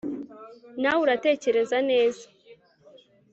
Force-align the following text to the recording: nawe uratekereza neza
nawe 0.81 0.99
uratekereza 1.05 1.77
neza 1.89 2.25